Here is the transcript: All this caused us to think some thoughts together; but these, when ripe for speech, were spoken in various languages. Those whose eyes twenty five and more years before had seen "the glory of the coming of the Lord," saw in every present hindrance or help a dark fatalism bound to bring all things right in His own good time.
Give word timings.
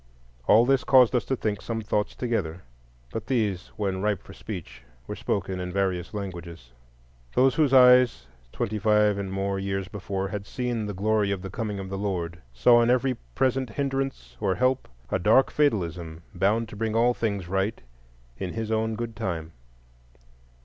All 0.47 0.65
this 0.65 0.83
caused 0.83 1.13
us 1.15 1.25
to 1.25 1.35
think 1.35 1.61
some 1.61 1.81
thoughts 1.81 2.15
together; 2.15 2.63
but 3.11 3.27
these, 3.27 3.67
when 3.75 4.01
ripe 4.01 4.23
for 4.23 4.33
speech, 4.33 4.81
were 5.05 5.15
spoken 5.15 5.59
in 5.59 5.71
various 5.71 6.11
languages. 6.11 6.71
Those 7.35 7.53
whose 7.53 7.71
eyes 7.71 8.25
twenty 8.51 8.79
five 8.79 9.19
and 9.19 9.31
more 9.31 9.59
years 9.59 9.87
before 9.89 10.29
had 10.29 10.47
seen 10.47 10.87
"the 10.87 10.95
glory 10.95 11.29
of 11.29 11.43
the 11.43 11.51
coming 11.51 11.77
of 11.77 11.89
the 11.89 11.99
Lord," 11.99 12.41
saw 12.51 12.81
in 12.81 12.89
every 12.89 13.13
present 13.35 13.69
hindrance 13.69 14.35
or 14.39 14.55
help 14.55 14.87
a 15.11 15.19
dark 15.19 15.51
fatalism 15.51 16.23
bound 16.33 16.67
to 16.69 16.75
bring 16.75 16.95
all 16.95 17.13
things 17.13 17.47
right 17.47 17.79
in 18.39 18.53
His 18.53 18.71
own 18.71 18.95
good 18.95 19.15
time. 19.15 19.51